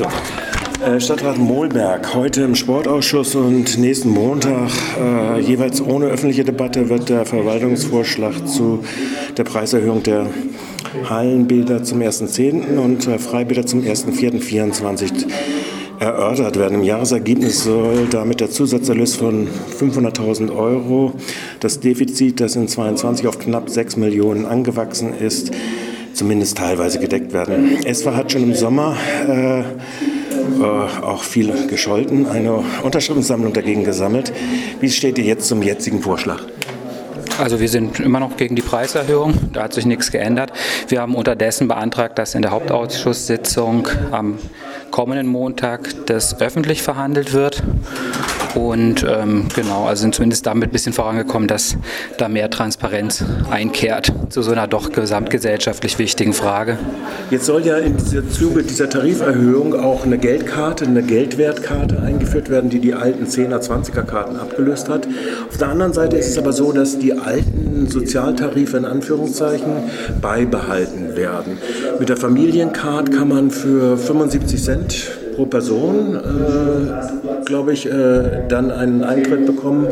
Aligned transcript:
Äh, 0.00 0.98
Stadtrat 0.98 1.36
Mohlberg, 1.36 2.14
heute 2.14 2.42
im 2.42 2.54
Sportausschuss 2.54 3.34
und 3.34 3.76
nächsten 3.76 4.08
Montag, 4.08 4.70
äh, 4.98 5.40
jeweils 5.40 5.82
ohne 5.82 6.06
öffentliche 6.06 6.42
Debatte, 6.42 6.88
wird 6.88 7.10
der 7.10 7.26
Verwaltungsvorschlag 7.26 8.46
zu 8.46 8.82
der 9.36 9.44
Preiserhöhung 9.44 10.02
der 10.02 10.26
Hallenbäder 11.04 11.82
zum 11.82 12.00
1.10. 12.00 12.78
und 12.78 13.06
äh, 13.06 13.18
Freibäder 13.18 13.66
zum 13.66 13.82
1.4.24 13.82 15.26
erörtert 15.98 16.58
werden. 16.58 16.76
Im 16.76 16.82
Jahresergebnis 16.82 17.64
soll 17.64 18.06
damit 18.10 18.40
der 18.40 18.50
Zusatzerlös 18.50 19.16
von 19.16 19.48
500.000 19.78 20.50
Euro, 20.56 21.12
das 21.60 21.80
Defizit, 21.80 22.40
das 22.40 22.56
in 22.56 22.68
22 22.68 23.26
auf 23.26 23.38
knapp 23.38 23.68
6 23.68 23.96
Millionen 23.96 24.46
angewachsen 24.46 25.12
ist, 25.12 25.52
zumindest 26.20 26.58
teilweise 26.58 26.98
gedeckt 26.98 27.32
werden. 27.32 27.82
ESWA 27.82 28.14
hat 28.14 28.30
schon 28.30 28.42
im 28.42 28.54
Sommer 28.54 28.94
äh, 29.26 29.60
äh, 29.60 29.64
auch 30.60 31.22
viel 31.22 31.66
gescholten, 31.66 32.28
eine 32.28 32.62
Unterschriftensammlung 32.82 33.54
dagegen 33.54 33.84
gesammelt. 33.84 34.30
Wie 34.80 34.90
steht 34.90 35.16
ihr 35.16 35.24
jetzt 35.24 35.48
zum 35.48 35.62
jetzigen 35.62 36.02
Vorschlag? 36.02 36.42
Also 37.38 37.58
wir 37.58 37.70
sind 37.70 38.00
immer 38.00 38.20
noch 38.20 38.36
gegen 38.36 38.54
die 38.54 38.60
Preiserhöhung, 38.60 39.32
da 39.54 39.62
hat 39.62 39.72
sich 39.72 39.86
nichts 39.86 40.10
geändert. 40.12 40.52
Wir 40.88 41.00
haben 41.00 41.14
unterdessen 41.14 41.68
beantragt, 41.68 42.18
dass 42.18 42.34
in 42.34 42.42
der 42.42 42.50
Hauptausschusssitzung 42.50 43.88
am 44.10 44.36
kommenden 44.90 45.26
Montag 45.26 45.88
das 46.04 46.38
öffentlich 46.38 46.82
verhandelt 46.82 47.32
wird. 47.32 47.62
Und 48.54 49.04
ähm, 49.08 49.46
genau, 49.54 49.84
also 49.84 50.02
sind 50.02 50.14
zumindest 50.14 50.46
damit 50.46 50.70
ein 50.70 50.72
bisschen 50.72 50.92
vorangekommen, 50.92 51.48
dass 51.48 51.76
da 52.18 52.28
mehr 52.28 52.50
Transparenz 52.50 53.24
einkehrt 53.50 54.12
zu 54.28 54.42
so 54.42 54.52
einer 54.52 54.66
doch 54.66 54.92
gesamtgesellschaftlich 54.92 55.98
wichtigen 55.98 56.32
Frage. 56.32 56.78
Jetzt 57.30 57.46
soll 57.46 57.64
ja 57.64 57.76
im 57.78 57.96
Zuge 58.30 58.62
dieser 58.62 58.88
Tariferhöhung 58.88 59.74
auch 59.74 60.04
eine 60.04 60.18
Geldkarte, 60.18 60.84
eine 60.84 61.02
Geldwertkarte 61.02 62.00
eingeführt 62.02 62.50
werden, 62.50 62.70
die 62.70 62.80
die 62.80 62.94
alten 62.94 63.24
10er, 63.26 63.60
20er 63.60 64.02
Karten 64.02 64.36
abgelöst 64.36 64.88
hat. 64.88 65.06
Auf 65.48 65.56
der 65.58 65.68
anderen 65.68 65.92
Seite 65.92 66.16
ist 66.16 66.28
es 66.28 66.38
aber 66.38 66.52
so, 66.52 66.72
dass 66.72 66.98
die 66.98 67.12
alten 67.12 67.86
Sozialtarife 67.88 68.76
in 68.76 68.84
Anführungszeichen 68.84 69.70
beibehalten 70.20 71.16
werden. 71.16 71.58
Mit 71.98 72.08
der 72.08 72.16
Familiencard 72.16 73.12
kann 73.12 73.28
man 73.28 73.50
für 73.50 73.96
75 73.96 74.62
Cent 74.62 75.10
pro 75.36 75.46
Person, 75.46 76.16
äh, 76.16 77.29
glaube 77.50 77.72
ich, 77.72 77.84
äh, 77.84 78.46
dann 78.48 78.70
einen 78.70 79.02
Eintritt 79.02 79.44
bekommen. 79.44 79.88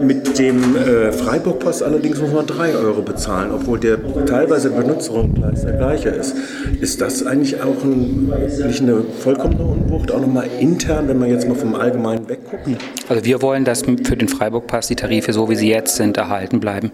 Mit 0.00 0.38
dem 0.38 0.76
äh, 0.76 1.10
Freiburg-Pass 1.10 1.82
allerdings 1.82 2.20
muss 2.20 2.32
man 2.32 2.46
3 2.46 2.76
Euro 2.76 3.02
bezahlen, 3.02 3.50
obwohl 3.52 3.80
der 3.80 3.98
teilweise 4.24 4.70
Benutzerpreis 4.70 5.64
der 5.64 5.72
gleiche 5.72 6.10
ist. 6.10 6.36
Ist 6.80 7.00
das 7.00 7.26
eigentlich 7.26 7.60
auch 7.60 7.82
ein, 7.82 8.32
nicht 8.66 8.82
eine 8.82 9.02
vollkommene 9.18 9.64
Unwucht, 9.64 10.12
auch 10.12 10.20
nochmal 10.20 10.48
intern, 10.60 11.08
wenn 11.08 11.18
man 11.18 11.28
jetzt 11.28 11.48
mal 11.48 11.56
vom 11.56 11.74
Allgemeinen 11.74 12.28
wegguckt? 12.28 12.68
Also 13.08 13.24
wir 13.24 13.42
wollen, 13.42 13.64
dass 13.64 13.82
für 13.82 14.16
den 14.16 14.28
Freiburg-Pass 14.28 14.86
die 14.86 14.96
Tarife 14.96 15.32
so 15.32 15.50
wie 15.50 15.56
sie 15.56 15.68
jetzt 15.68 15.96
sind 15.96 16.16
erhalten 16.16 16.60
bleiben. 16.60 16.92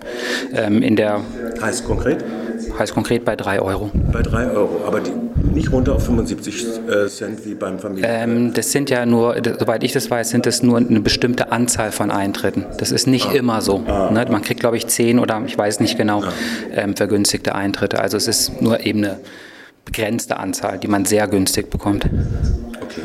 Ähm, 0.55 0.83
in 0.83 0.97
der 0.97 1.21
heißt 1.61 1.85
konkret? 1.85 2.25
Heißt 2.79 2.95
konkret 2.95 3.25
bei 3.25 3.35
3 3.35 3.61
Euro. 3.61 3.91
Bei 4.13 4.23
3 4.23 4.51
Euro, 4.51 4.83
aber 4.87 5.01
die, 5.01 5.11
nicht 5.53 5.73
runter 5.73 5.97
auf 5.97 6.05
75 6.05 6.65
äh, 6.89 7.09
Cent 7.09 7.45
wie 7.45 7.55
beim 7.55 7.79
Familien. 7.81 8.09
Ähm, 8.09 8.55
das 8.55 8.71
sind 8.71 8.89
ja 8.89 9.05
nur, 9.05 9.35
soweit 9.59 9.83
ich 9.83 9.93
das 9.93 10.09
weiß, 10.09 10.31
sind 10.31 10.47
das 10.47 10.63
nur 10.63 10.79
eine 10.79 11.01
bestimmte 11.01 11.51
Anzahl 11.51 11.91
von 11.91 12.13
Eintritten. 12.13 12.67
Das 12.79 12.93
ist 12.93 13.09
nicht 13.09 13.27
ah. 13.31 13.35
immer 13.35 13.63
so. 13.63 13.83
Ah. 13.89 14.11
Ne? 14.13 14.25
Man 14.31 14.43
kriegt, 14.43 14.61
glaube 14.61 14.77
ich, 14.77 14.87
10 14.87 15.19
oder 15.19 15.43
ich 15.45 15.59
weiß 15.59 15.81
nicht 15.81 15.97
genau 15.97 16.23
ah. 16.23 16.33
ähm, 16.73 16.95
vergünstigte 16.95 17.55
Eintritte. 17.55 17.99
Also 17.99 18.17
es 18.17 18.29
ist 18.29 18.63
nur 18.63 18.87
eben 18.87 19.05
eine 19.05 19.19
begrenzte 19.85 20.37
Anzahl, 20.37 20.79
die 20.79 20.89
man 20.89 21.05
sehr 21.05 21.27
günstig 21.27 21.71
bekommt. 21.71 22.05
Okay, 22.81 23.03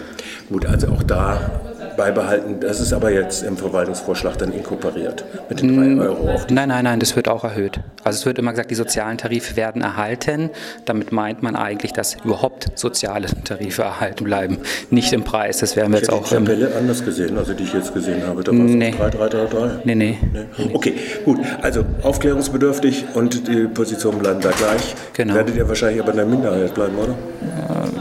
gut, 0.50 0.66
also 0.68 0.90
auch 0.90 1.02
da 1.02 1.63
beibehalten. 1.96 2.60
Das 2.60 2.80
ist 2.80 2.94
aber 2.94 3.12
jetzt 3.12 3.44
im 3.44 3.58
Verwaltungsvorschlag 3.58 4.38
dann 4.38 4.52
inkorporiert 4.52 5.24
mit 5.50 5.62
den 5.62 5.98
3 5.98 6.04
Euro. 6.06 6.30
Auf 6.30 6.48
nein, 6.50 6.70
nein, 6.70 6.84
nein, 6.84 7.00
das 7.00 7.16
wird 7.16 7.28
auch 7.28 7.44
erhöht. 7.44 7.80
Also 8.04 8.20
es 8.20 8.26
wird 8.26 8.40
immer 8.40 8.52
gesagt, 8.52 8.72
die 8.72 8.76
sozialen 8.76 9.18
Tarife 9.18 9.56
werden 9.56 9.82
erhalten. 9.82 10.50
Damit 10.86 11.12
meint 11.12 11.44
man 11.44 11.56
eigentlich, 11.56 11.94
dass 11.94 12.16
überhaupt 12.24 12.78
soziale 12.78 13.28
Tarife 13.44 13.84
erhalten 13.84 14.24
bleiben, 14.24 14.58
nicht 14.90 15.14
im 15.14 15.24
Preis. 15.24 15.60
Das 15.60 15.76
werden 15.76 15.92
wir 15.92 16.00
ich 16.00 16.08
jetzt 16.08 16.14
auch. 16.14 16.26
Ich 16.26 16.34
habe 16.34 16.46
die 16.46 16.52
Tabelle 16.52 16.76
anders 16.76 17.04
gesehen, 17.04 17.38
also 17.38 17.54
die 17.54 17.64
ich 17.64 17.74
jetzt 17.74 17.94
gesehen 17.94 18.26
habe. 18.26 18.44
Da 18.44 18.52
war 18.52 18.66
es 18.66 18.72
nee. 18.72 18.92
3, 18.92 19.10
3, 19.10 19.30
3, 19.30 19.46
3. 19.46 19.72
Nee, 19.84 19.96
nee, 19.96 20.18
nee. 20.32 20.70
Okay, 20.74 20.94
gut. 21.26 21.40
Also 21.62 21.84
aufklärungsbedürftig 22.02 23.06
und 23.14 23.48
die 23.48 23.68
Positionen 23.68 24.20
bleiben 24.20 24.42
da 24.42 24.52
gleich. 24.52 24.96
Genau. 25.14 25.36
Werdet 25.36 25.56
ihr 25.56 25.68
wahrscheinlich 25.68 26.02
aber 26.02 26.12
in 26.12 26.18
der 26.18 26.26
Minderheit 26.26 26.74
bleiben, 26.74 26.96
oder? 26.98 27.16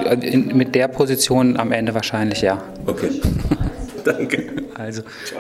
Äh, 0.04 0.36
mit 0.36 0.75
der 0.75 0.88
Position 0.88 1.56
am 1.56 1.72
Ende 1.72 1.94
wahrscheinlich 1.94 2.42
ja. 2.42 2.62
Okay. 2.86 3.10
Danke. 4.04 4.50
Also. 4.74 5.02